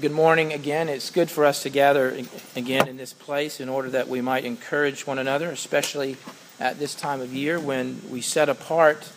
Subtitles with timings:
[0.00, 0.88] Well, good morning again.
[0.88, 2.24] It's good for us to gather
[2.56, 6.16] again in this place in order that we might encourage one another, especially
[6.58, 9.12] at this time of year when we set apart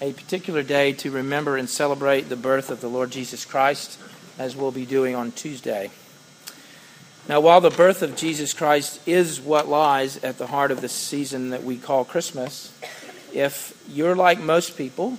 [0.00, 3.98] a particular day to remember and celebrate the birth of the Lord Jesus Christ,
[4.38, 5.90] as we'll be doing on Tuesday.
[7.28, 10.88] Now, while the birth of Jesus Christ is what lies at the heart of the
[10.88, 12.72] season that we call Christmas,
[13.34, 15.18] if you're like most people,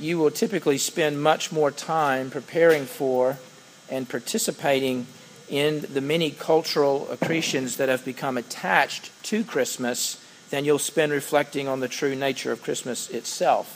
[0.00, 3.36] you will typically spend much more time preparing for
[3.90, 5.06] and participating
[5.48, 11.68] in the many cultural accretions that have become attached to Christmas than you'll spend reflecting
[11.68, 13.74] on the true nature of Christmas itself.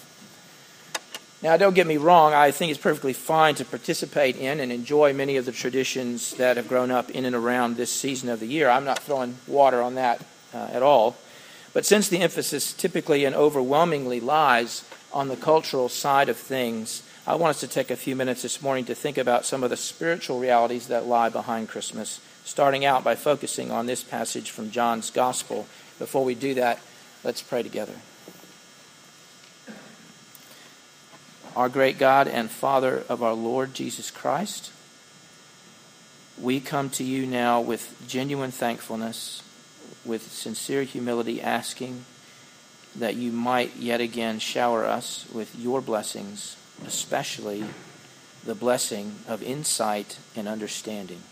[1.43, 5.13] Now, don't get me wrong, I think it's perfectly fine to participate in and enjoy
[5.13, 8.47] many of the traditions that have grown up in and around this season of the
[8.47, 8.71] year.
[8.71, 11.17] I'm not throwing water on that uh, at all.
[11.73, 17.37] But since the emphasis typically and overwhelmingly lies on the cultural side of things, I
[17.37, 19.77] want us to take a few minutes this morning to think about some of the
[19.77, 25.09] spiritual realities that lie behind Christmas, starting out by focusing on this passage from John's
[25.11, 25.69] Gospel.
[26.01, 26.81] Before we do that,
[27.23, 27.95] let's pray together.
[31.55, 34.73] Our great God and Father of our Lord Jesus Christ,
[36.41, 39.45] we come to you now with genuine thankfulness,
[40.05, 42.05] with sincere humility, asking
[42.97, 47.65] that you might yet again shower us with your blessings, especially
[48.45, 51.23] the blessing of insight and understanding.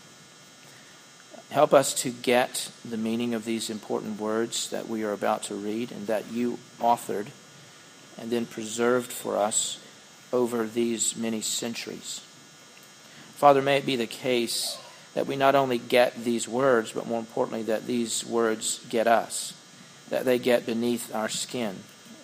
[1.49, 5.55] Help us to get the meaning of these important words that we are about to
[5.55, 7.27] read and that you authored
[8.17, 9.79] and then preserved for us
[10.31, 12.21] over these many centuries.
[13.35, 14.77] Father, may it be the case
[15.13, 19.53] that we not only get these words, but more importantly, that these words get us
[20.11, 21.77] that they get beneath our skin,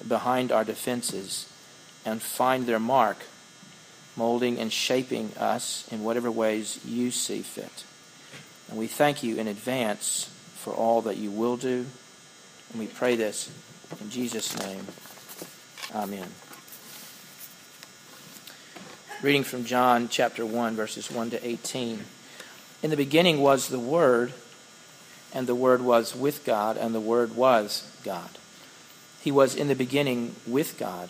[0.07, 1.51] behind our defenses,
[2.07, 3.17] and find their mark,
[4.15, 7.83] molding and shaping us in whatever ways you see fit.
[8.69, 11.85] And we thank you in advance for all that you will do.
[12.71, 13.51] And we pray this
[13.99, 14.87] in Jesus' name.
[15.93, 16.29] Amen.
[19.21, 22.05] Reading from John chapter 1, verses 1 to 18.
[22.83, 24.31] In the beginning was the Word
[25.33, 28.29] and the Word was with God, and the Word was God.
[29.21, 31.09] He was in the beginning with God.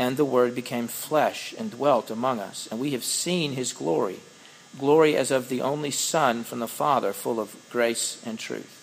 [0.00, 4.20] And the Word became flesh and dwelt among us, and we have seen his glory,
[4.78, 8.78] glory as of the only Son from the Father, full of grace and truth.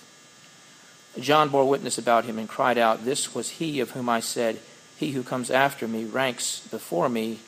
[1.20, 4.60] John bore witness about him and cried out, This was he of whom I said,
[4.96, 7.40] He who comes after me ranks before me,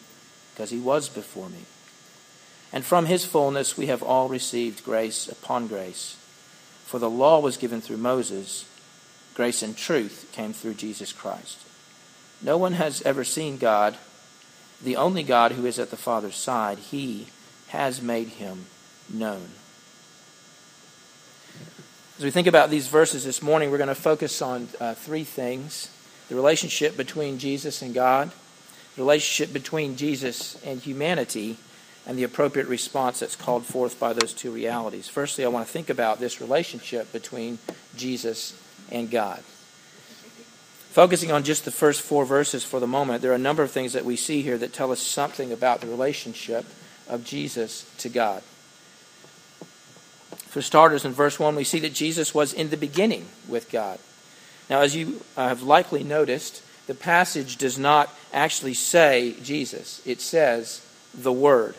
[0.56, 1.66] because he was before me.
[2.74, 6.18] And from his fullness we have all received grace upon grace.
[6.86, 8.66] For the law was given through Moses
[9.36, 11.60] Grace and truth came through Jesus Christ.
[12.42, 13.98] No one has ever seen God,
[14.82, 16.78] the only God who is at the Father's side.
[16.78, 17.28] He
[17.68, 18.66] has made him
[19.12, 19.50] known.
[22.18, 25.24] As we think about these verses this morning, we're going to focus on uh, three
[25.24, 25.90] things
[26.28, 28.32] the relationship between Jesus and God,
[28.96, 31.58] the relationship between Jesus and humanity,
[32.06, 35.08] and the appropriate response that's called forth by those two realities.
[35.08, 37.58] Firstly, I want to think about this relationship between
[37.96, 38.54] Jesus
[38.92, 39.42] and God.
[41.00, 43.72] Focusing on just the first four verses for the moment, there are a number of
[43.72, 46.66] things that we see here that tell us something about the relationship
[47.08, 48.44] of Jesus to God.
[50.50, 53.98] For starters, in verse 1, we see that Jesus was in the beginning with God.
[54.70, 60.20] Now, as you uh, have likely noticed, the passage does not actually say Jesus, it
[60.20, 61.76] says the Word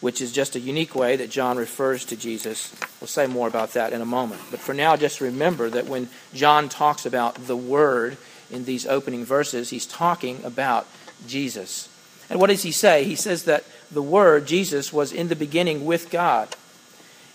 [0.00, 2.74] which is just a unique way that John refers to Jesus.
[3.00, 4.40] We'll say more about that in a moment.
[4.50, 8.16] But for now, just remember that when John talks about the Word
[8.50, 10.86] in these opening verses, he's talking about
[11.26, 11.88] Jesus.
[12.30, 13.04] And what does he say?
[13.04, 16.54] He says that the Word, Jesus, was in the beginning with God.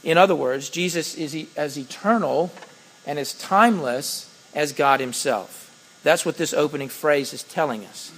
[0.03, 2.51] In other words, Jesus is as eternal
[3.05, 5.59] and as timeless as God Himself.
[6.03, 8.11] That's what this opening phrase is telling us.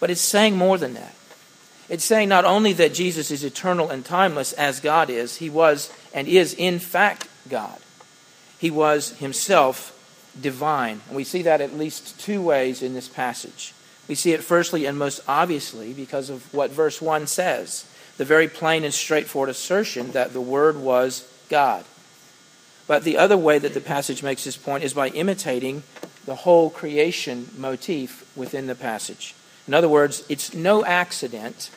[0.00, 1.14] But it's saying more than that.
[1.88, 5.92] It's saying not only that Jesus is eternal and timeless as God is, He was
[6.14, 7.78] and is in fact God.
[8.58, 9.91] He was Himself
[10.40, 11.00] divine.
[11.08, 13.74] And we see that at least two ways in this passage.
[14.08, 17.86] We see it firstly and most obviously because of what verse 1 says
[18.18, 21.84] the very plain and straightforward assertion that the Word was God.
[22.86, 25.82] But the other way that the passage makes this point is by imitating
[26.26, 29.34] the whole creation motif within the passage.
[29.66, 31.70] In other words, it's no accident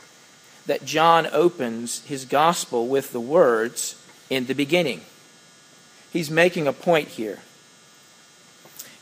[0.65, 3.95] that John opens his gospel with the words,
[4.29, 5.01] in the beginning.
[6.11, 7.39] He's making a point here.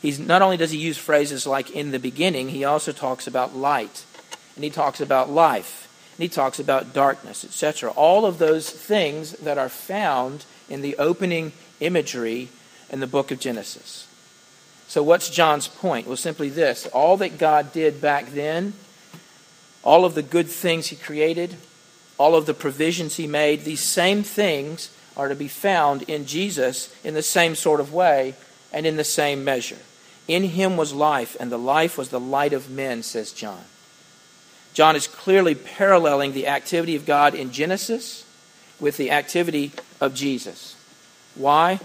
[0.04, 3.56] He's, not only does he use phrases like in the beginning, he also talks about
[3.56, 4.04] light,
[4.54, 7.90] and he talks about life, and he talks about darkness, etc.
[7.92, 12.50] All of those things that are found in the opening imagery
[12.90, 14.06] in the book of Genesis.
[14.88, 16.06] So, what's John's point?
[16.06, 18.74] Well, simply this all that God did back then,
[19.82, 21.56] all of the good things he created,
[22.18, 26.94] all of the provisions he made, these same things are to be found in Jesus
[27.02, 28.34] in the same sort of way
[28.70, 29.78] and in the same measure.
[30.26, 33.64] In him was life, and the life was the light of men, says John.
[34.72, 38.24] John is clearly paralleling the activity of God in Genesis
[38.80, 40.76] with the activity of Jesus.
[41.34, 41.78] Why?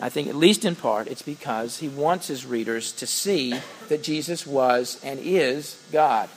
[0.00, 3.54] I think, at least in part, it's because he wants his readers to see
[3.88, 6.28] that Jesus was and is God.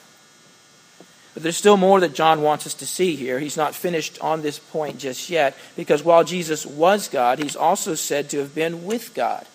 [1.33, 3.39] But there's still more that John wants us to see here.
[3.39, 7.95] He's not finished on this point just yet, because while Jesus was God, he's also
[7.95, 9.45] said to have been with God.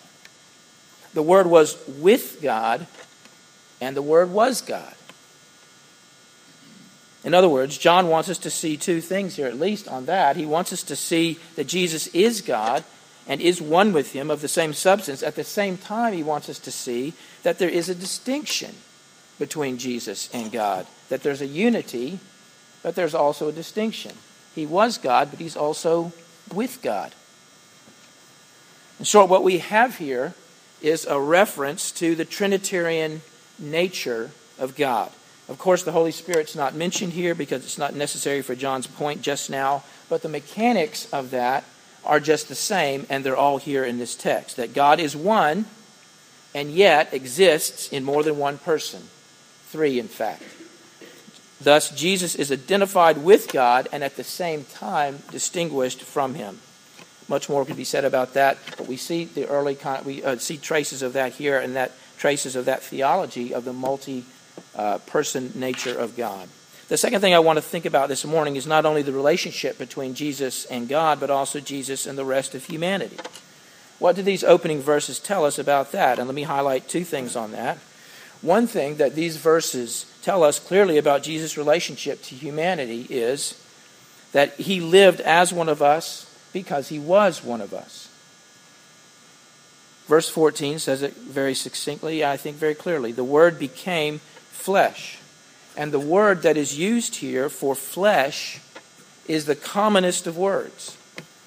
[1.13, 2.87] The Word was with God,
[3.79, 4.95] and the Word was God.
[7.23, 10.35] In other words, John wants us to see two things here, at least on that.
[10.35, 12.83] He wants us to see that Jesus is God
[13.27, 15.21] and is one with Him of the same substance.
[15.21, 18.75] At the same time, he wants us to see that there is a distinction
[19.37, 22.19] between Jesus and God, that there's a unity,
[22.81, 24.13] but there's also a distinction.
[24.55, 26.13] He was God, but He's also
[26.53, 27.13] with God.
[28.97, 30.33] In short, what we have here
[30.81, 33.21] is a reference to the Trinitarian
[33.59, 35.11] nature of God.
[35.47, 39.21] Of course, the Holy Spirit's not mentioned here because it's not necessary for John's point
[39.21, 41.63] just now, but the mechanics of that
[42.05, 44.57] are just the same, and they're all here in this text.
[44.57, 45.65] That God is one,
[46.55, 49.03] and yet exists in more than one person.
[49.67, 50.43] Three, in fact.
[51.61, 56.59] Thus, Jesus is identified with God and at the same time distinguished from Him.
[57.31, 60.57] Much more could be said about that, but we see the early we uh, see
[60.57, 65.97] traces of that here, and that traces of that theology of the multi-person uh, nature
[65.97, 66.49] of God.
[66.89, 69.77] The second thing I want to think about this morning is not only the relationship
[69.77, 73.15] between Jesus and God, but also Jesus and the rest of humanity.
[73.97, 76.19] What do these opening verses tell us about that?
[76.19, 77.77] And let me highlight two things on that.
[78.41, 83.57] One thing that these verses tell us clearly about Jesus' relationship to humanity is
[84.33, 88.09] that he lived as one of us because he was one of us.
[90.07, 93.11] Verse 14 says it very succinctly, I think very clearly.
[93.11, 94.19] The Word became
[94.51, 95.19] flesh.
[95.77, 98.59] And the word that is used here for flesh
[99.27, 100.97] is the commonest of words.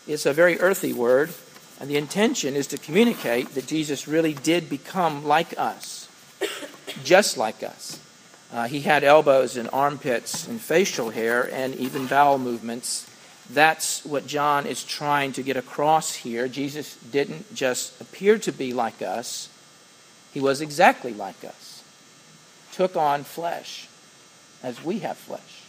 [0.07, 1.33] It's a very earthy word,
[1.81, 6.09] and the intention is to communicate that Jesus really did become like us,
[7.05, 8.01] just like us.
[8.53, 13.11] Uh, he had elbows and armpits and facial hair and even bowel movements.
[13.51, 16.49] That's what John is trying to get across here.
[16.49, 19.49] Jesus didn't just appear to be like us,
[20.33, 21.85] he was exactly like us,
[22.73, 23.89] took on flesh
[24.63, 25.63] as we have flesh.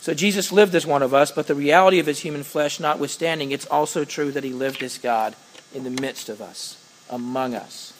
[0.00, 3.52] So Jesus lived as one of us, but the reality of his human flesh notwithstanding,
[3.52, 5.36] it's also true that he lived as God
[5.74, 7.92] in the midst of us, among us.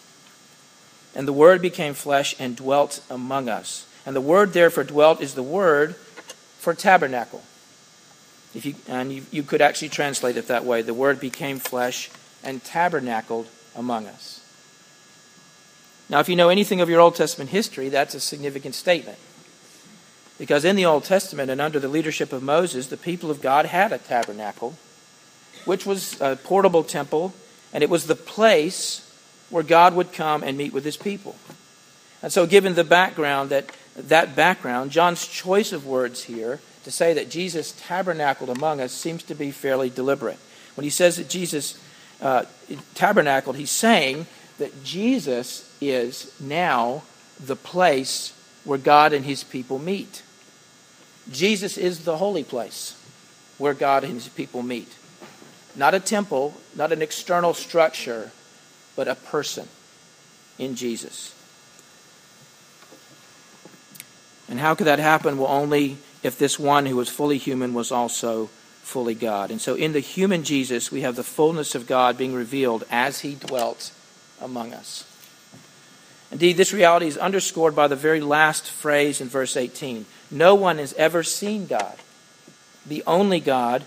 [1.14, 3.86] And the Word became flesh and dwelt among us.
[4.08, 5.94] And the word there for dwelt is the word
[6.58, 7.42] for tabernacle.
[8.54, 10.82] If you, and you, you could actually translate it that way.
[10.82, 12.10] The Word became flesh
[12.42, 14.40] and tabernacled among us.
[16.08, 19.18] Now, if you know anything of your Old Testament history, that's a significant statement.
[20.38, 23.66] Because in the Old Testament and under the leadership of Moses, the people of God
[23.66, 24.76] had a tabernacle,
[25.64, 27.34] which was a portable temple,
[27.72, 29.04] and it was the place
[29.50, 31.36] where God would come and meet with his people.
[32.22, 37.12] And so, given the background that that background, John's choice of words here to say
[37.12, 40.38] that Jesus tabernacled among us seems to be fairly deliberate.
[40.74, 41.78] When he says that Jesus
[42.22, 42.44] uh,
[42.94, 44.26] tabernacled, he's saying
[44.56, 47.02] that Jesus is now
[47.38, 48.32] the place
[48.64, 50.22] where God and his people meet.
[51.30, 52.96] Jesus is the holy place
[53.58, 54.96] where God and his people meet.
[55.76, 58.32] Not a temple, not an external structure,
[58.96, 59.68] but a person
[60.58, 61.34] in Jesus.
[64.48, 65.36] And how could that happen?
[65.36, 68.46] Well, only if this one who was fully human was also
[68.82, 69.50] fully God.
[69.50, 73.20] And so in the human Jesus, we have the fullness of God being revealed as
[73.20, 73.92] he dwelt
[74.40, 75.04] among us.
[76.30, 80.78] Indeed, this reality is underscored by the very last phrase in verse 18 No one
[80.78, 81.96] has ever seen God.
[82.86, 83.84] The only God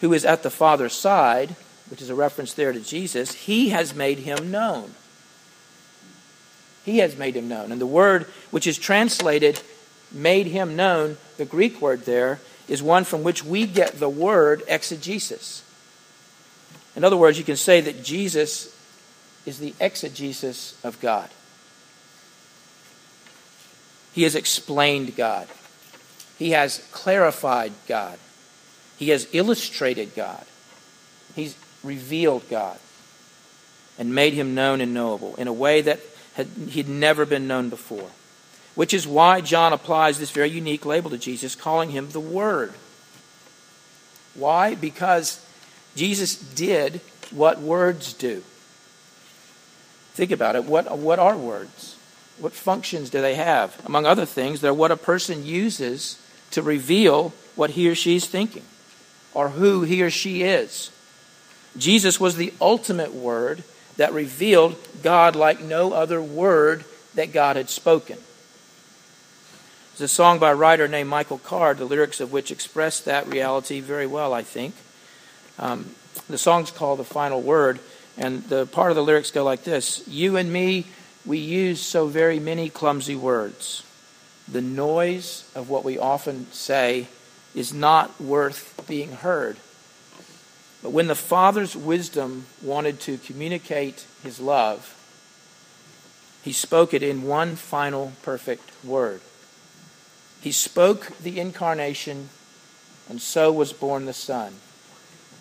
[0.00, 1.54] who is at the Father's side,
[1.88, 4.94] which is a reference there to Jesus, he has made him known.
[6.84, 7.70] He has made him known.
[7.70, 9.62] And the word which is translated
[10.12, 14.62] made him known, the Greek word there, is one from which we get the word
[14.68, 15.62] exegesis.
[16.94, 18.76] In other words, you can say that Jesus
[19.46, 21.28] is the exegesis of God.
[24.12, 25.48] He has explained God.
[26.38, 28.18] He has clarified God.
[28.98, 30.44] He has illustrated God.
[31.34, 32.78] He's revealed God
[33.98, 36.00] and made him known and knowable in a way that
[36.34, 38.10] had, he'd never been known before.
[38.74, 42.72] Which is why John applies this very unique label to Jesus, calling him the Word.
[44.34, 44.74] Why?
[44.74, 45.44] Because
[45.94, 47.00] Jesus did
[47.30, 48.42] what words do.
[50.14, 50.64] Think about it.
[50.64, 51.96] What, what are words?
[52.38, 53.80] What functions do they have?
[53.86, 58.26] Among other things, they're what a person uses to reveal what he or she is
[58.26, 58.64] thinking
[59.34, 60.90] or who he or she is.
[61.76, 63.64] Jesus was the ultimate word
[63.96, 68.18] that revealed God like no other word that God had spoken.
[69.92, 73.28] There's a song by a writer named Michael Card, the lyrics of which express that
[73.28, 74.74] reality very well, I think.
[75.58, 75.94] Um,
[76.30, 77.78] the song's called The Final Word,
[78.16, 80.86] and the part of the lyrics go like this You and me,
[81.26, 83.84] we use so very many clumsy words.
[84.48, 87.08] The noise of what we often say
[87.54, 89.58] is not worth being heard.
[90.82, 94.96] But when the Father's wisdom wanted to communicate his love,
[96.42, 99.20] he spoke it in one final perfect word.
[100.42, 102.28] He spoke the incarnation,
[103.08, 104.54] and so was born the Son.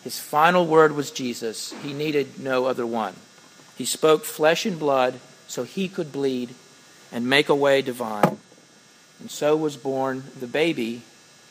[0.03, 1.73] His final word was Jesus.
[1.83, 3.15] He needed no other one.
[3.75, 6.53] He spoke flesh and blood so he could bleed
[7.11, 8.37] and make a way divine.
[9.19, 11.01] And so was born the baby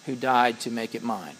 [0.07, 1.35] who died to make it mine.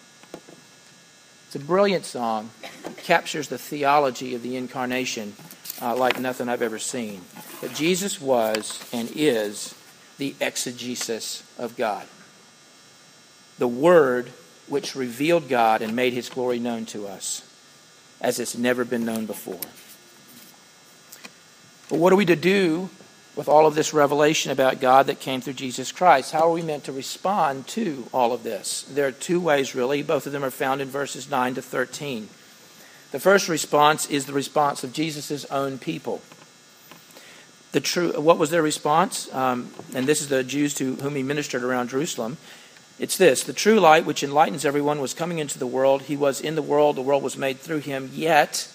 [1.47, 2.51] It's a brilliant song.
[2.85, 5.33] It captures the theology of the incarnation
[5.81, 7.21] uh, like nothing I've ever seen.
[7.59, 9.75] But Jesus was and is
[10.21, 12.05] the exegesis of God.
[13.57, 14.29] The Word
[14.67, 17.41] which revealed God and made his glory known to us
[18.21, 19.59] as it's never been known before.
[21.89, 22.91] But what are we to do
[23.35, 26.33] with all of this revelation about God that came through Jesus Christ.
[26.33, 28.83] How are we meant to respond to all of this?
[28.83, 30.03] There are two ways, really.
[30.03, 32.29] Both of them are found in verses 9 to 13.
[33.11, 36.21] The first response is the response of Jesus' own people.
[37.71, 39.33] The true, what was their response?
[39.33, 42.37] Um, and this is the Jews to whom he ministered around Jerusalem.
[42.99, 46.03] It's this the true light which enlightens everyone was coming into the world.
[46.03, 48.71] He was in the world, the world was made through him, yet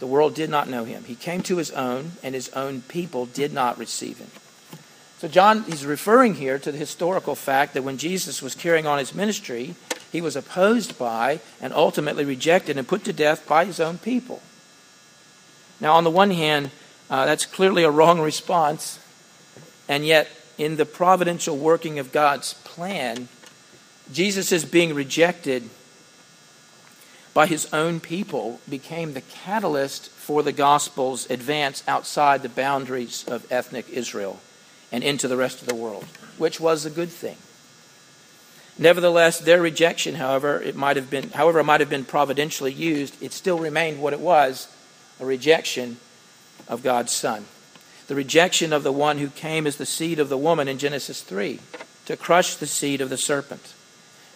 [0.00, 1.04] the world did not know him.
[1.04, 4.30] He came to his own, and his own people did not receive him.
[5.18, 8.98] So, John, he's referring here to the historical fact that when Jesus was carrying on
[8.98, 9.74] his ministry,
[10.12, 14.40] he was opposed by and ultimately rejected and put to death by his own people.
[15.80, 16.70] Now, on the one hand,
[17.10, 18.98] uh, that's clearly a wrong response,
[19.88, 23.28] and yet, in the providential working of God's plan,
[24.12, 25.68] Jesus is being rejected
[27.32, 33.50] by his own people became the catalyst for the gospel's advance outside the boundaries of
[33.52, 34.40] ethnic Israel
[34.90, 36.04] and into the rest of the world,
[36.36, 37.36] which was a good thing.
[38.76, 43.20] Nevertheless, their rejection, however, it might have been, however it might have been providentially used,
[43.22, 44.68] it still remained what it was,
[45.20, 45.98] a rejection
[46.66, 47.46] of God's Son.
[48.06, 51.20] The rejection of the one who came as the seed of the woman in Genesis
[51.22, 51.60] 3
[52.06, 53.74] to crush the seed of the serpent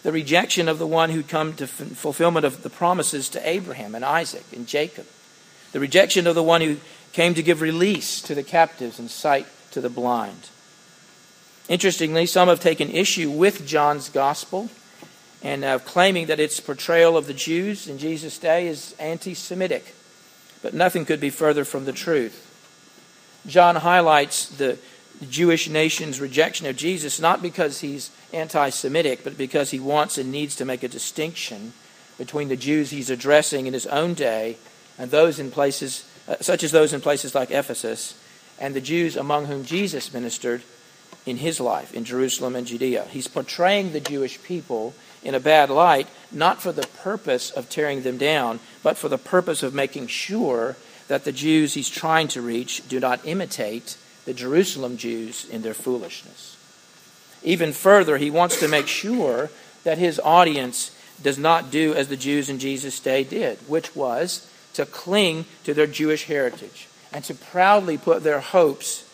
[0.03, 4.03] the rejection of the one who'd come to fulfillment of the promises to Abraham and
[4.03, 5.07] Isaac and Jacob,
[5.71, 6.77] the rejection of the one who
[7.13, 10.49] came to give release to the captives and sight to the blind.
[11.69, 14.69] Interestingly, some have taken issue with John's gospel
[15.41, 19.95] and uh, claiming that its portrayal of the Jews in Jesus' day is anti Semitic.
[20.63, 22.49] But nothing could be further from the truth.
[23.45, 24.79] John highlights the
[25.29, 30.31] Jewish nation's rejection of Jesus not because he's anti Semitic, but because he wants and
[30.31, 31.73] needs to make a distinction
[32.17, 34.57] between the Jews he's addressing in his own day
[34.97, 38.17] and those in places, uh, such as those in places like Ephesus,
[38.59, 40.63] and the Jews among whom Jesus ministered
[41.25, 43.05] in his life in Jerusalem and Judea.
[43.09, 44.93] He's portraying the Jewish people
[45.23, 49.17] in a bad light, not for the purpose of tearing them down, but for the
[49.17, 50.75] purpose of making sure
[51.07, 55.73] that the Jews he's trying to reach do not imitate the Jerusalem Jews in their
[55.73, 56.57] foolishness.
[57.43, 59.49] Even further, he wants to make sure
[59.83, 64.49] that his audience does not do as the Jews in Jesus' day did, which was
[64.73, 69.09] to cling to their Jewish heritage and to proudly put their hopes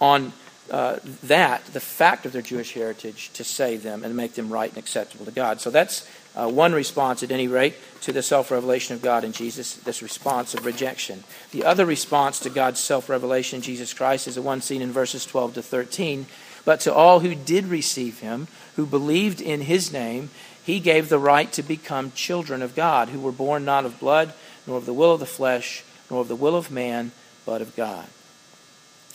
[0.00, 0.32] on
[0.70, 4.70] uh, that, the fact of their Jewish heritage, to save them and make them right
[4.70, 5.60] and acceptable to God.
[5.60, 9.32] So that's uh, one response, at any rate, to the self revelation of God in
[9.32, 11.22] Jesus, this response of rejection.
[11.52, 14.90] The other response to God's self revelation in Jesus Christ is the one seen in
[14.90, 16.26] verses 12 to 13.
[16.64, 20.30] But to all who did receive him, who believed in his name,
[20.64, 24.32] he gave the right to become children of God, who were born not of blood,
[24.66, 27.12] nor of the will of the flesh, nor of the will of man,
[27.44, 28.06] but of God.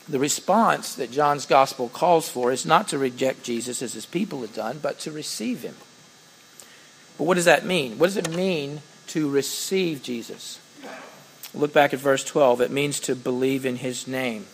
[0.10, 4.42] The response that John's gospel calls for is not to reject Jesus as his people
[4.42, 5.76] had done, but to receive him.
[7.18, 8.00] But what does that mean?
[8.00, 10.60] What does it mean to receive Jesus?
[11.54, 12.62] Look back at verse 12.
[12.62, 14.48] It means to believe in his name.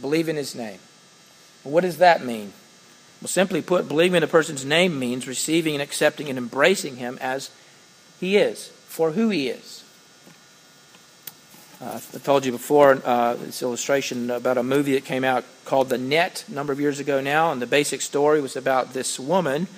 [0.00, 0.78] Believe in his name.
[1.62, 2.52] What does that mean?
[3.20, 7.18] Well, simply put, believing in a person's name means receiving and accepting and embracing him
[7.20, 7.50] as
[8.18, 9.84] he is, for who he is.
[11.80, 15.90] Uh, I told you before uh, this illustration about a movie that came out called
[15.90, 19.16] The Net a number of years ago now, and the basic story was about this
[19.16, 19.68] woman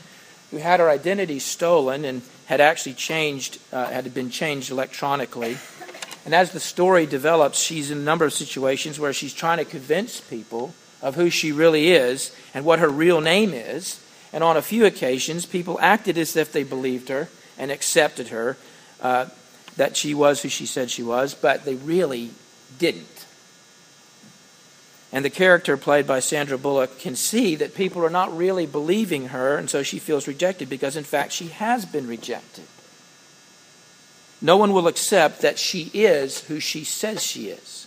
[0.51, 5.59] who had her identity stolen and had actually changed, uh, had been changed electronically.
[6.25, 9.67] And as the story develops, she's in a number of situations where she's trying to
[9.67, 14.03] convince people of who she really is and what her real name is.
[14.33, 17.29] And on a few occasions, people acted as if they believed her
[17.59, 18.57] and accepted her,
[19.03, 19.27] uh,
[19.77, 22.31] that she was who she said she was, but they really
[22.79, 23.27] didn't.
[25.13, 29.29] And the character played by Sandra Bullock can see that people are not really believing
[29.29, 32.65] her, and so she feels rejected because, in fact, she has been rejected.
[34.41, 37.87] No one will accept that she is who she says she is.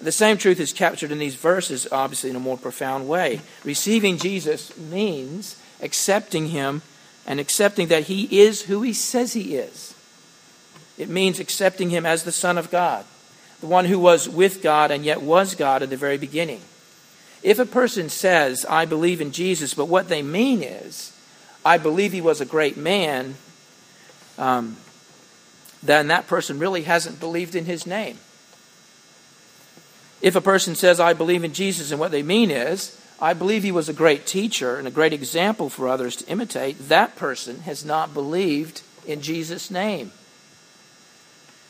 [0.00, 3.40] The same truth is captured in these verses, obviously, in a more profound way.
[3.64, 6.82] Receiving Jesus means accepting him
[7.26, 9.94] and accepting that he is who he says he is.
[10.98, 13.04] It means accepting him as the Son of God,
[13.60, 16.60] the one who was with God and yet was God at the very beginning.
[17.42, 21.12] If a person says, I believe in Jesus, but what they mean is,
[21.64, 23.36] I believe he was a great man,
[24.38, 24.76] um,
[25.82, 28.18] then that person really hasn't believed in his name.
[30.22, 33.62] If a person says, I believe in Jesus, and what they mean is, I believe
[33.62, 37.60] he was a great teacher and a great example for others to imitate, that person
[37.60, 40.12] has not believed in Jesus' name.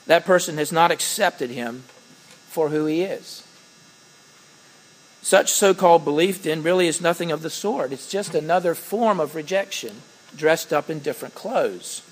[0.06, 1.84] That person has not accepted him
[2.48, 3.42] for who he is.
[5.22, 7.92] Such so called belief, then, really is nothing of the sort.
[7.92, 10.02] It's just another form of rejection
[10.36, 12.02] dressed up in different clothes.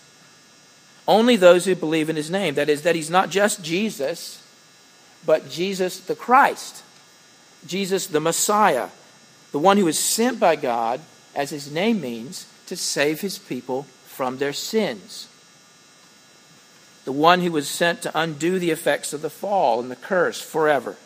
[1.06, 4.42] Only those who believe in his name, that is, that he's not just Jesus,
[5.24, 6.82] but Jesus the Christ,
[7.66, 8.88] Jesus the Messiah,
[9.52, 11.00] the one who is sent by God,
[11.34, 15.28] as his name means, to save his people from their sins.
[17.04, 20.40] The one who was sent to undo the effects of the fall and the curse
[20.40, 20.96] forever.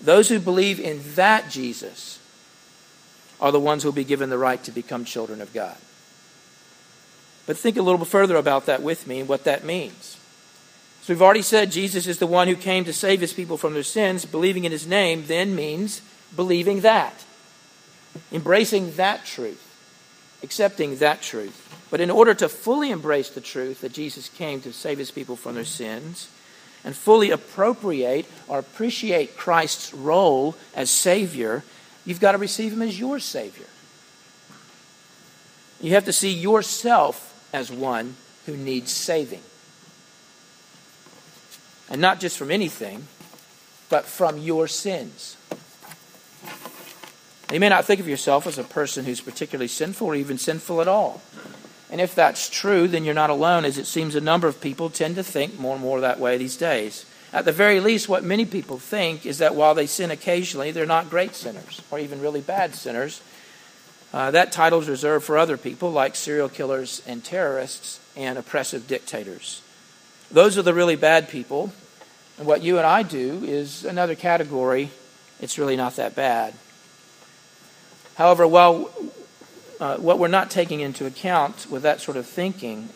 [0.00, 2.18] Those who believe in that Jesus
[3.40, 5.76] are the ones who will be given the right to become children of God.
[7.46, 10.16] But think a little bit further about that with me and what that means.
[11.02, 13.74] So we've already said Jesus is the one who came to save his people from
[13.74, 14.24] their sins.
[14.24, 16.00] Believing in his name then means
[16.36, 17.24] believing that,
[18.30, 19.61] embracing that truth,
[20.42, 21.68] accepting that truth.
[21.90, 25.36] But in order to fully embrace the truth that Jesus came to save his people
[25.36, 26.28] from their sins,
[26.84, 31.62] and fully appropriate or appreciate Christ's role as Savior,
[32.04, 33.66] you've got to receive Him as your Savior.
[35.80, 39.42] You have to see yourself as one who needs saving.
[41.88, 43.06] And not just from anything,
[43.88, 45.36] but from your sins.
[47.52, 50.80] You may not think of yourself as a person who's particularly sinful or even sinful
[50.80, 51.20] at all.
[51.90, 54.88] And if that's true, then you're not alone, as it seems a number of people
[54.88, 57.04] tend to think more and more that way these days.
[57.30, 60.86] At the very least, what many people think is that while they sin occasionally, they're
[60.86, 63.20] not great sinners or even really bad sinners.
[64.14, 68.86] Uh, that title is reserved for other people like serial killers and terrorists and oppressive
[68.86, 69.60] dictators.
[70.30, 71.72] Those are the really bad people,
[72.38, 74.90] and what you and I do is another category.
[75.40, 76.54] It's really not that bad.
[78.16, 78.90] However, while
[79.80, 82.88] uh, what we're not taking into account with that sort of thinking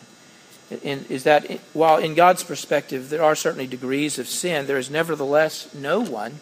[0.83, 4.89] in, is that while in God's perspective there are certainly degrees of sin, there is
[4.89, 6.39] nevertheless no one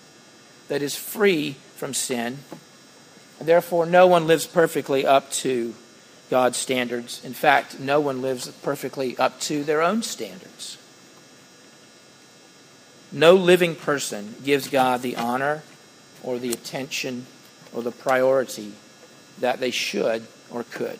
[0.68, 2.40] that is free from sin.
[3.40, 5.76] And therefore, no one lives perfectly up to
[6.30, 7.24] God's standards.
[7.24, 10.78] In fact, no one lives perfectly up to their own standards.
[13.12, 15.64] No living person gives God the honor
[16.24, 17.28] or the attention
[17.76, 18.72] or the priority
[19.40, 21.00] that they should or could.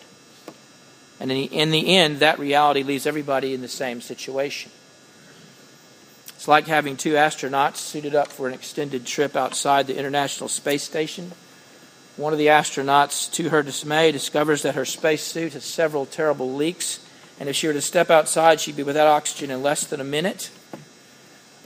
[1.18, 4.70] And in the, in the end, that reality leaves everybody in the same situation.
[6.28, 10.82] It's like having two astronauts suited up for an extended trip outside the International Space
[10.82, 11.32] Station.
[12.18, 17.00] One of the astronauts, to her dismay, discovers that her spacesuit has several terrible leaks,
[17.40, 20.04] and if she were to step outside, she'd be without oxygen in less than a
[20.04, 20.50] minute.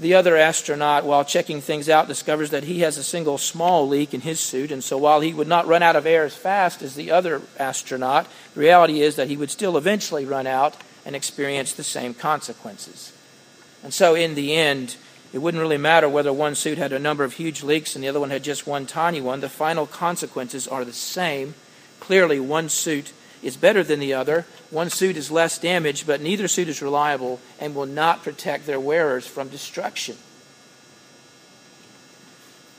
[0.01, 4.15] The other astronaut, while checking things out, discovers that he has a single small leak
[4.15, 6.81] in his suit, and so while he would not run out of air as fast
[6.81, 11.15] as the other astronaut, the reality is that he would still eventually run out and
[11.15, 13.13] experience the same consequences.
[13.83, 14.97] And so, in the end,
[15.35, 18.09] it wouldn't really matter whether one suit had a number of huge leaks and the
[18.09, 19.41] other one had just one tiny one.
[19.41, 21.55] The final consequences are the same.
[22.01, 24.47] Clearly, one suit is better than the other.
[24.71, 28.81] One suit is less damaged, but neither suit is reliable and will not protect their
[28.81, 30.17] wearers from destruction.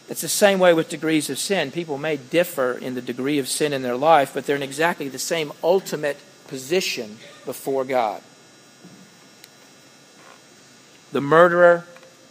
[0.09, 1.71] It's the same way with degrees of sin.
[1.71, 5.07] People may differ in the degree of sin in their life, but they're in exactly
[5.07, 8.21] the same ultimate position before God.
[11.13, 11.85] The murderer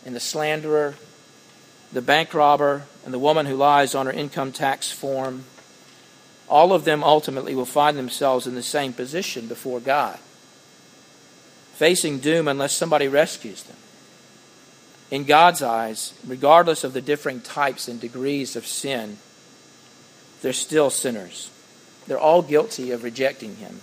[0.05, 0.95] and the slanderer,
[1.93, 5.45] the bank robber and the woman who lies on her income tax form,
[6.51, 10.19] all of them ultimately will find themselves in the same position before God,
[11.75, 13.77] facing doom unless somebody rescues them.
[15.13, 19.19] In God's eyes, regardless of the differing types and degrees of sin,
[20.43, 21.51] they're still sinners.
[22.07, 23.81] They're all guilty of rejecting Him.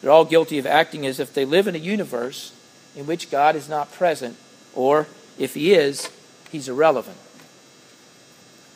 [0.00, 2.52] They're all guilty of acting as if they live in a universe
[2.94, 4.36] in which God is not present,
[4.74, 5.06] or
[5.38, 6.10] if He is,
[6.50, 7.16] He's irrelevant.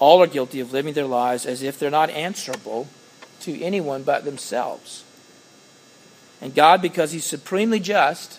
[0.04, 2.88] All are guilty of living their lives as if they're not answerable
[3.40, 5.02] to anyone but themselves.
[6.42, 8.38] And God, because He's supremely just,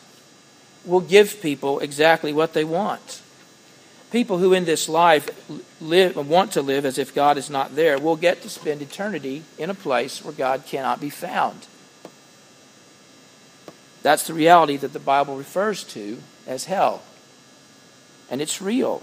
[0.85, 3.19] will give people exactly what they want.
[4.11, 5.27] People who in this life
[5.81, 9.41] live want to live as if God is not there will get to spend eternity
[9.57, 11.65] in a place where God cannot be found.
[14.03, 17.01] That's the reality that the Bible refers to as hell.
[18.29, 19.01] And it's real.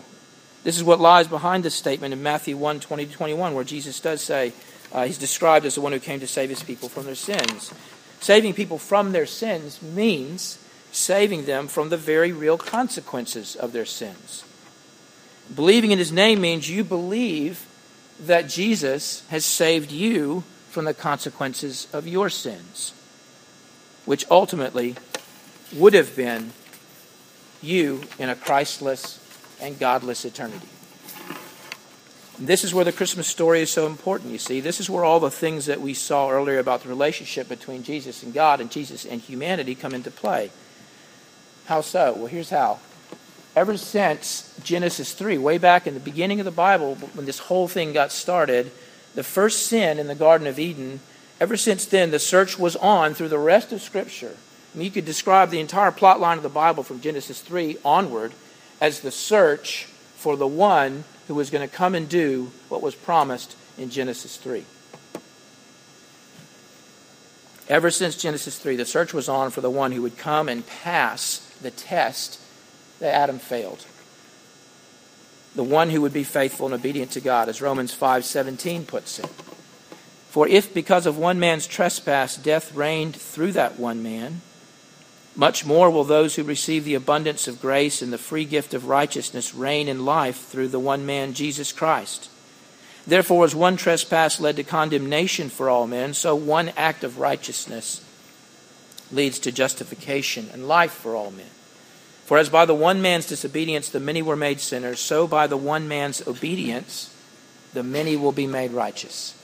[0.65, 3.99] This is what lies behind this statement in Matthew 1 20 to 21, where Jesus
[3.99, 4.53] does say,
[4.93, 7.73] uh, He's described as the one who came to save his people from their sins.
[8.21, 10.59] Saving people from their sins means
[10.93, 14.45] saving them from the very real consequences of their sins.
[15.53, 17.67] Believing in his name means you believe
[18.21, 22.95] that Jesus has saved you from the consequences of your sins,
[24.05, 24.95] which ultimately
[25.75, 26.53] would have been
[27.61, 29.19] you in a Christless
[29.63, 30.69] and godless eternity.
[32.39, 34.61] And this is where the Christmas story is so important, you see.
[34.61, 38.23] This is where all the things that we saw earlier about the relationship between Jesus
[38.23, 40.51] and God and Jesus and humanity come into play.
[41.67, 42.15] How so?
[42.15, 42.81] Well, here's how.
[43.55, 47.69] Ever since Genesis 3, way back in the beginning of the Bible, when this whole
[47.69, 48.73] thing got started,
[49.15, 51.01] the first sin in the Garden of Eden,
[51.39, 54.37] ever since then, the search was on through the rest of Scripture.
[54.75, 57.77] I mean, you could describe the entire plot line of the Bible from Genesis 3
[57.85, 58.33] onward
[58.83, 59.85] as the search
[60.17, 64.37] for the one who was going to come and do what was promised in Genesis
[64.37, 64.65] 3.
[67.69, 70.67] Ever since Genesis 3, the search was on for the one who would come and
[70.67, 72.41] pass the test
[72.99, 73.87] that Adam failed.
[75.55, 79.31] The one who would be faithful and obedient to God, as Romans 5:17 puts it.
[80.29, 84.41] For if because of one man's trespass death reigned through that one man,
[85.35, 88.87] much more will those who receive the abundance of grace and the free gift of
[88.87, 92.29] righteousness reign in life through the one man, Jesus Christ.
[93.07, 98.05] Therefore, as one trespass led to condemnation for all men, so one act of righteousness
[99.11, 101.47] leads to justification and life for all men.
[102.25, 105.57] For as by the one man's disobedience the many were made sinners, so by the
[105.57, 107.15] one man's obedience
[107.73, 109.35] the many will be made righteous.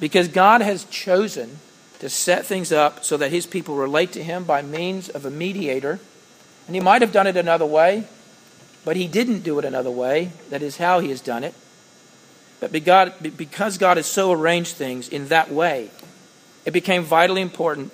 [0.00, 1.58] Because God has chosen
[2.00, 5.30] to set things up so that his people relate to him by means of a
[5.30, 6.00] mediator.
[6.66, 8.04] And he might have done it another way,
[8.84, 10.32] but he didn't do it another way.
[10.48, 11.54] That is how he has done it.
[12.58, 15.90] But because God has so arranged things in that way,
[16.64, 17.92] it became vitally important.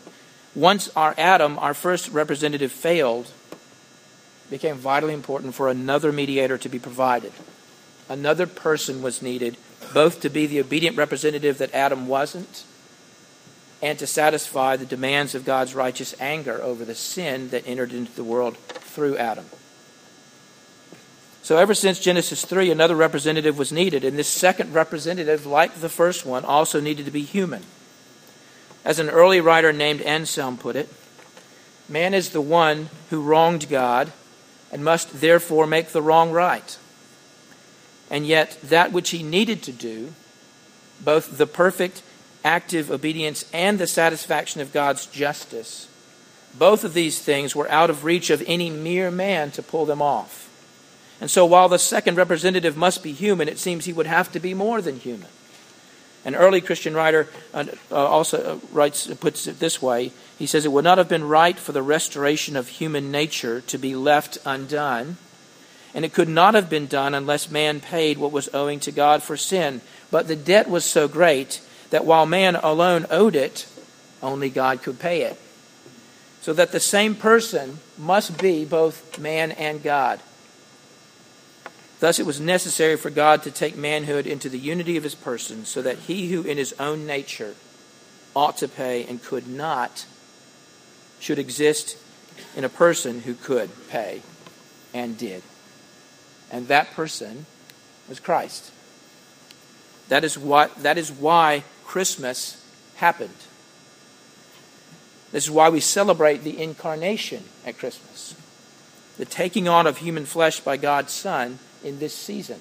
[0.55, 3.31] Once our Adam, our first representative, failed,
[4.47, 7.33] it became vitally important for another mediator to be provided.
[8.09, 9.57] Another person was needed,
[9.93, 12.65] both to be the obedient representative that Adam wasn't
[13.83, 18.13] and to satisfy the demands of God's righteous anger over the sin that entered into
[18.13, 19.47] the world through Adam.
[21.43, 25.89] So, ever since Genesis 3, another representative was needed, and this second representative, like the
[25.89, 27.63] first one, also needed to be human.
[28.85, 30.89] As an early writer named Anselm put it,
[31.89, 34.13] man is the one who wronged God
[34.73, 36.77] and must therefore make the wrong right.
[38.11, 40.15] And yet, that which he needed to do,
[41.01, 42.03] both the perfect
[42.47, 45.89] active obedience and the satisfaction of God's justice,
[46.57, 50.01] both of these things were out of reach of any mere man to pull them
[50.01, 50.49] off.
[51.21, 54.41] And so, while the second representative must be human, it seems he would have to
[54.41, 55.29] be more than human.
[56.25, 60.73] An early Christian writer uh, also uh, writes, puts it this way he says, It
[60.73, 65.17] would not have been right for the restoration of human nature to be left undone,
[65.95, 69.23] and it could not have been done unless man paid what was owing to God
[69.23, 69.81] for sin.
[70.11, 73.67] But the debt was so great that while man alone owed it,
[74.23, 75.39] only God could pay it.
[76.41, 80.21] So that the same person must be both man and God.
[81.99, 85.65] Thus, it was necessary for God to take manhood into the unity of his person,
[85.65, 87.55] so that he who in his own nature
[88.35, 90.05] ought to pay and could not
[91.19, 91.97] should exist
[92.55, 94.21] in a person who could pay
[94.93, 95.43] and did.
[96.53, 97.47] And that person
[98.09, 98.71] was Christ.
[100.09, 102.63] That is what that is why Christmas
[102.97, 103.35] happened.
[105.33, 108.35] This is why we celebrate the incarnation at Christmas.
[109.19, 112.61] The taking on of human flesh by God's Son in this season.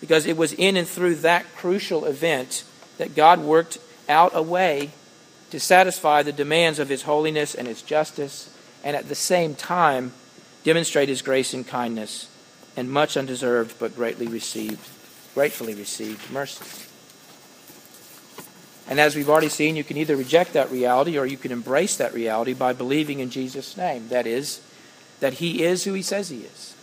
[0.00, 2.64] Because it was in and through that crucial event
[2.98, 4.90] that God worked out a way
[5.50, 10.12] to satisfy the demands of his holiness and his justice, and at the same time
[10.64, 12.28] demonstrate his grace and kindness
[12.76, 14.86] and much undeserved but greatly received,
[15.34, 16.87] gratefully received mercy.
[18.88, 21.96] And as we've already seen, you can either reject that reality or you can embrace
[21.98, 24.08] that reality by believing in Jesus' name.
[24.08, 24.60] That is,
[25.20, 26.74] that he is who he says he is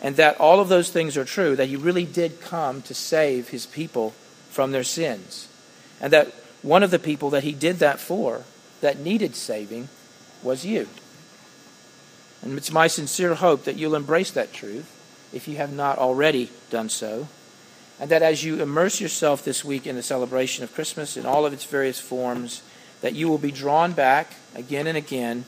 [0.00, 3.48] and that all of those things are true, that he really did come to save
[3.48, 4.10] his people
[4.50, 5.48] from their sins,
[6.00, 6.28] and that
[6.62, 8.42] one of the people that he did that for,
[8.80, 9.88] that needed saving,
[10.42, 10.88] was you.
[12.42, 14.94] And it's my sincere hope that you'll embrace that truth
[15.32, 17.26] if you have not already done so,
[18.00, 21.44] and that as you immerse yourself this week in the celebration of Christmas in all
[21.44, 22.62] of its various forms,
[23.00, 25.44] that you will be drawn back again and again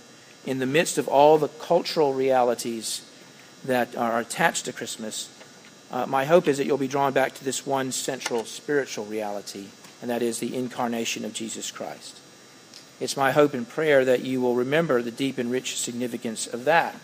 [0.46, 3.06] in the midst of all the cultural realities
[3.64, 5.28] that are attached to Christmas,
[5.90, 9.66] uh, my hope is that you'll be drawn back to this one central spiritual reality,
[10.00, 12.18] and that is the incarnation of Jesus Christ.
[13.00, 16.64] It's my hope and prayer that you will remember the deep and rich significance of
[16.64, 17.00] that.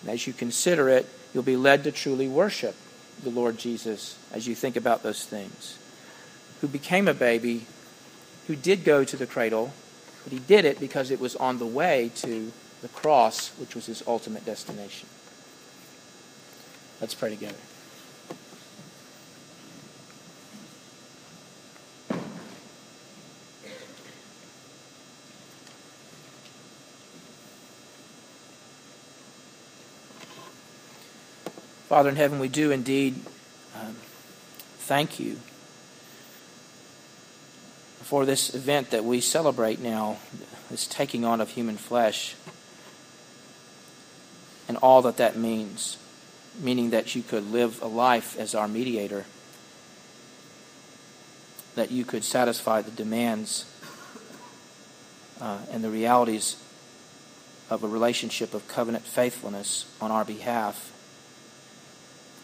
[0.00, 2.76] And as you consider it, you'll be led to truly worship
[3.22, 5.78] the Lord Jesus as you think about those things.
[6.60, 7.66] Who became a baby,
[8.46, 9.72] who did go to the cradle,
[10.24, 12.52] but he did it because it was on the way to
[12.82, 15.08] the cross, which was his ultimate destination.
[17.00, 17.56] Let's pray together.
[31.88, 33.14] Father in heaven, we do indeed
[33.74, 33.96] um,
[34.80, 35.36] thank you
[38.02, 40.18] for this event that we celebrate now,
[40.68, 42.34] this taking on of human flesh,
[44.68, 45.96] and all that that means
[46.60, 49.24] meaning that you could live a life as our mediator,
[51.74, 53.64] that you could satisfy the demands
[55.40, 56.62] uh, and the realities
[57.70, 60.92] of a relationship of covenant faithfulness on our behalf.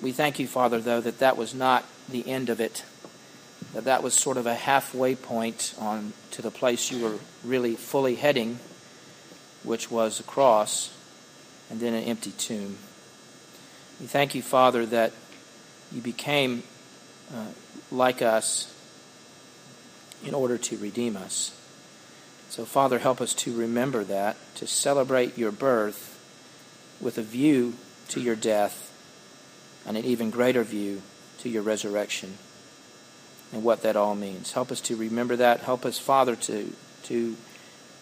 [0.03, 2.85] We thank you, Father, though, that that was not the end of it,
[3.73, 7.75] that that was sort of a halfway point on to the place you were really
[7.75, 8.59] fully heading,
[9.63, 10.95] which was a cross
[11.71, 12.77] and then an empty tomb.
[14.01, 15.13] We thank you, Father, that
[15.93, 16.65] you became
[17.33, 17.47] uh,
[17.91, 18.73] like us
[20.25, 21.57] in order to redeem us.
[22.51, 26.21] So, Father, help us to remember that, to celebrate your birth
[27.01, 27.75] with a view
[28.09, 28.84] to your death
[29.87, 31.03] and an even greater view
[31.39, 32.39] to your resurrection
[33.53, 34.53] and what that all means.
[34.53, 35.61] Help us to remember that.
[35.61, 36.73] Help us, Father, to,
[37.05, 37.37] to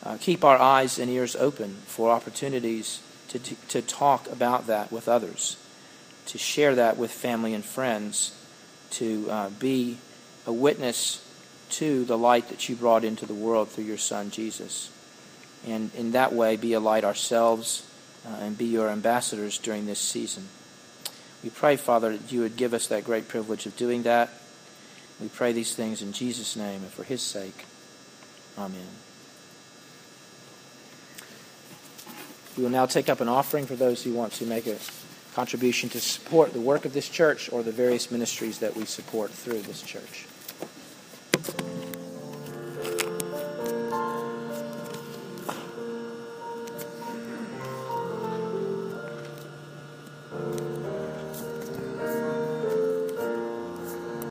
[0.05, 4.93] uh, keep our eyes and ears open for opportunities to, to, to talk about that
[4.93, 5.57] with others
[6.27, 8.35] to share that with family and friends,
[8.91, 9.99] to uh, be
[10.47, 11.27] a witness
[11.71, 14.91] to the light that you brought into the world through your Son, Jesus.
[15.67, 17.89] And in that way, be a light ourselves
[18.27, 20.49] uh, and be your ambassadors during this season.
[21.43, 24.31] We pray, Father, that you would give us that great privilege of doing that.
[25.21, 27.65] We pray these things in Jesus' name and for his sake.
[28.59, 28.87] Amen.
[32.57, 34.77] We will now take up an offering for those who want to make a
[35.35, 39.31] contribution to support the work of this church or the various ministries that we support
[39.31, 40.27] through this church.